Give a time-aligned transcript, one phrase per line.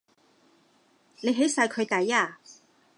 [1.21, 2.39] 你起晒佢底呀？